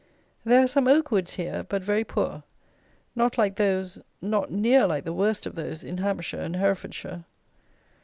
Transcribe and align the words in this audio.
There 0.43 0.63
are 0.63 0.67
some 0.67 0.87
oak 0.87 1.11
woods 1.11 1.35
here, 1.35 1.63
but 1.69 1.83
very 1.83 2.03
poor. 2.03 2.41
Not 3.15 3.37
like 3.37 3.57
those, 3.57 3.99
not 4.19 4.49
near 4.51 4.87
like 4.87 5.03
the 5.05 5.13
worst 5.13 5.45
of 5.45 5.53
those, 5.53 5.83
in 5.83 5.99
Hampshire 5.99 6.41
and 6.41 6.55
Herefordshire. 6.55 7.23